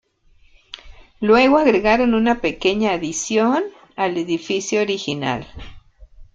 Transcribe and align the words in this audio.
Luego 1.19 1.59
agregaron 1.59 2.15
una 2.15 2.41
pequeña 2.41 2.93
adición 2.93 3.63
al 3.95 4.17
edificio 4.17 4.81
original. 4.81 5.45